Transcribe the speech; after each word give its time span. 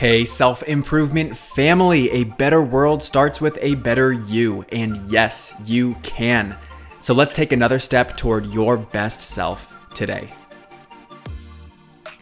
Hey, 0.00 0.24
self 0.24 0.62
improvement 0.62 1.36
family, 1.36 2.10
a 2.12 2.24
better 2.24 2.62
world 2.62 3.02
starts 3.02 3.38
with 3.38 3.58
a 3.60 3.74
better 3.74 4.14
you. 4.14 4.64
And 4.72 4.96
yes, 5.10 5.52
you 5.66 5.94
can. 6.02 6.56
So 7.00 7.12
let's 7.12 7.34
take 7.34 7.52
another 7.52 7.78
step 7.78 8.16
toward 8.16 8.46
your 8.46 8.78
best 8.78 9.20
self 9.20 9.74
today. 9.92 10.30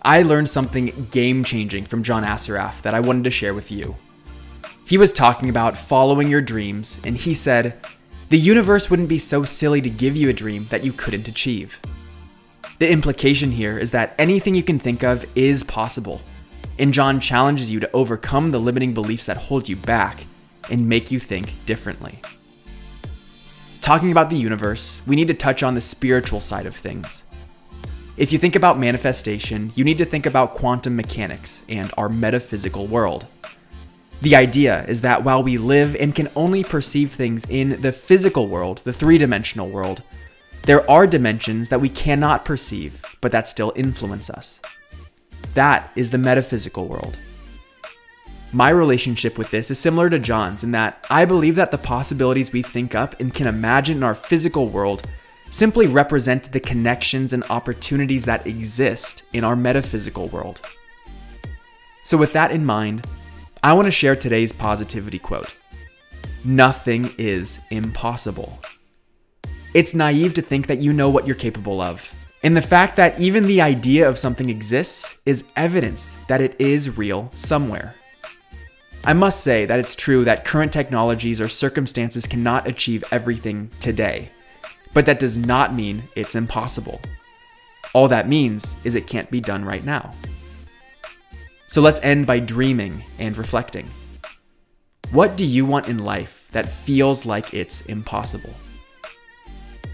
I 0.03 0.23
learned 0.23 0.49
something 0.49 1.07
game 1.13 1.45
changing 1.45 1.85
from 1.85 2.03
John 2.03 2.25
Assaraf 2.25 2.83
that 2.83 2.95
I 2.95 2.99
wanted 2.99 3.23
to 3.23 3.31
share 3.31 3.55
with 3.55 3.71
you. 3.71 3.95
He 4.85 4.99
was 4.99 5.13
talking 5.13 5.49
about 5.49 5.79
following 5.79 6.27
your 6.27 6.43
dreams, 6.43 6.99
and 7.05 7.17
he 7.17 7.33
said, 7.33 7.79
The 8.31 8.39
universe 8.39 8.91
wouldn't 8.91 9.09
be 9.09 9.19
so 9.19 9.45
silly 9.45 9.81
to 9.83 9.89
give 9.89 10.17
you 10.17 10.31
a 10.31 10.33
dream 10.33 10.67
that 10.71 10.85
you 10.85 10.91
couldn't 10.91 11.29
achieve. 11.29 11.81
The 12.81 12.91
implication 12.91 13.53
here 13.53 13.79
is 13.79 13.93
that 13.93 14.17
anything 14.19 14.57
you 14.57 14.65
can 14.65 14.81
think 14.81 15.05
of 15.05 15.25
is 15.37 15.63
possible, 15.63 16.21
and 16.79 16.95
John 16.95 17.21
challenges 17.21 17.71
you 17.71 17.81
to 17.81 17.91
overcome 17.93 18.51
the 18.51 18.61
limiting 18.61 18.95
beliefs 18.95 19.27
that 19.27 19.37
hold 19.37 19.69
you 19.69 19.77
back 19.77 20.25
and 20.71 20.89
make 20.89 21.11
you 21.11 21.19
think 21.19 21.53
differently. 21.67 22.21
Talking 23.81 24.11
about 24.11 24.31
the 24.31 24.37
universe, 24.37 25.01
we 25.07 25.17
need 25.17 25.29
to 25.29 25.35
touch 25.35 25.63
on 25.63 25.75
the 25.75 25.81
spiritual 25.81 26.41
side 26.41 26.67
of 26.67 26.77
things. 26.77 27.25
If 28.17 28.33
you 28.33 28.39
think 28.39 28.57
about 28.57 28.79
manifestation, 28.79 29.73
you 29.75 29.85
need 29.85 29.99
to 29.99 30.05
think 30.05 30.27
about 30.27 30.55
quantum 30.55 30.97
mechanics 30.97 31.63
and 31.69 31.91
our 31.97 32.09
metaphysical 32.09 32.87
world. 32.87 33.27
The 34.21 34.35
idea 34.35 34.85
is 34.87 35.03
that 35.03 35.23
while 35.23 35.45
we 35.45 35.57
live 35.57 35.95
and 35.95 36.15
can 36.15 36.29
only 36.35 36.65
perceive 36.65 37.13
things 37.13 37.49
in 37.49 37.81
the 37.81 37.93
physical 37.93 38.49
world, 38.49 38.79
the 38.79 38.93
three 38.93 39.19
dimensional 39.19 39.69
world, 39.69 40.03
there 40.65 40.89
are 40.91 41.07
dimensions 41.07 41.69
that 41.69 41.81
we 41.81 41.89
cannot 41.89 42.45
perceive, 42.45 43.01
but 43.21 43.31
that 43.31 43.47
still 43.47 43.73
influence 43.77 44.29
us. 44.29 44.61
That 45.59 45.91
is 45.97 46.13
the 46.13 46.19
metaphysical 46.19 46.87
world. 46.87 47.19
My 48.53 48.69
relationship 48.71 49.37
with 49.37 49.51
this 49.51 49.73
is 49.73 49.79
similar 49.81 50.09
to 50.09 50.21
John's 50.21 50.63
in 50.63 50.71
that 50.71 51.05
I 51.11 51.25
believe 51.25 51.57
that 51.57 51.73
the 51.73 51.79
possibilities 51.79 52.53
we 52.53 52.63
think 52.63 52.95
up 52.95 53.21
and 53.21 53.35
can 53.35 53.49
imagine 53.49 53.97
in 53.97 54.03
our 54.05 54.15
physical 54.15 54.69
world 54.69 55.11
simply 55.51 55.89
represent 55.89 56.53
the 56.53 56.61
connections 56.61 57.33
and 57.33 57.43
opportunities 57.51 58.25
that 58.27 58.47
exist 58.47 59.25
in 59.33 59.43
our 59.43 59.57
metaphysical 59.57 60.29
world. 60.29 60.61
So, 62.05 62.17
with 62.17 62.33
that 62.35 62.53
in 62.53 62.65
mind, 62.65 63.05
I 63.61 63.73
want 63.73 63.87
to 63.87 63.91
share 63.91 64.15
today's 64.15 64.53
positivity 64.53 65.19
quote 65.19 65.57
Nothing 66.45 67.13
is 67.19 67.59
impossible. 67.73 68.61
It's 69.75 69.93
naive 69.93 70.35
to 70.35 70.43
think 70.43 70.69
that 70.69 70.79
you 70.79 70.93
know 70.93 71.11
what 71.11 71.27
you're 71.27 71.35
capable 71.35 71.81
of. 71.81 72.15
And 72.43 72.57
the 72.57 72.63
fact 72.63 72.97
that 72.97 73.19
even 73.19 73.47
the 73.47 73.61
idea 73.61 74.09
of 74.09 74.19
something 74.19 74.49
exists 74.49 75.19
is 75.27 75.49
evidence 75.57 76.17
that 76.29 76.41
it 76.41 76.55
is 76.61 76.97
real 76.97 77.31
somewhere. 77.35 77.95
I 79.05 79.13
must 79.13 79.43
say 79.43 79.65
that 79.67 79.81
it's 79.81 79.97
true 79.97 80.25
that 80.25 80.45
current 80.45 80.73
technologies 80.73 81.41
or 81.41 81.49
circumstances 81.49 82.27
cannot 82.27 82.69
achieve 82.69 83.03
everything 83.11 83.71
today, 83.81 84.31
but 84.93 85.07
that 85.07 85.19
does 85.19 85.39
not 85.39 85.75
mean 85.75 86.05
it's 86.15 86.35
impossible. 86.35 87.01
All 87.93 88.07
that 88.09 88.29
means 88.29 88.77
is 88.85 88.95
it 88.95 89.07
can't 89.07 89.31
be 89.31 89.41
done 89.41 89.65
right 89.65 89.85
now. 89.85 90.15
So 91.67 91.81
let's 91.81 92.01
end 92.03 92.27
by 92.27 92.39
dreaming 92.39 93.05
and 93.19 93.37
reflecting. 93.37 93.89
What 95.11 95.37
do 95.37 95.45
you 95.45 95.65
want 95.65 95.89
in 95.89 95.99
life 95.99 96.47
that 96.53 96.69
feels 96.69 97.27
like 97.27 97.55
it's 97.55 97.81
impossible? 97.87 98.53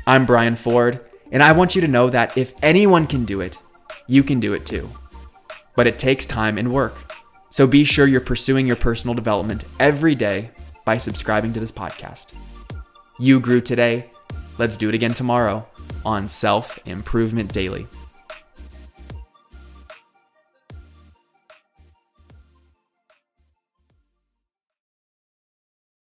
I'm 0.06 0.26
Brian 0.26 0.56
Ford, 0.56 1.00
and 1.34 1.42
I 1.42 1.50
want 1.50 1.74
you 1.74 1.80
to 1.80 1.88
know 1.88 2.08
that 2.10 2.38
if 2.38 2.54
anyone 2.62 3.08
can 3.08 3.24
do 3.24 3.40
it, 3.40 3.58
you 4.06 4.22
can 4.22 4.38
do 4.38 4.52
it 4.54 4.64
too. 4.64 4.88
But 5.74 5.88
it 5.88 5.98
takes 5.98 6.27
time 6.27 6.58
and 6.58 6.72
work. 6.72 7.12
So 7.50 7.66
be 7.66 7.82
sure 7.82 8.06
you're 8.06 8.20
pursuing 8.20 8.68
your 8.68 8.77
personal 8.77 9.14
development 9.14 9.64
every 9.80 10.14
day 10.14 10.52
by 10.84 10.96
subscribing 10.96 11.52
to 11.52 11.60
this 11.60 11.72
podcast. 11.72 12.34
You 13.18 13.40
grew 13.40 13.60
today. 13.60 14.10
Let's 14.58 14.77
do 14.77 14.89
it 14.89 14.95
again 14.95 15.12
tomorrow 15.12 15.67
on 16.05 16.28
Self 16.28 16.78
Improvement 16.86 17.52
Daily. 17.52 17.89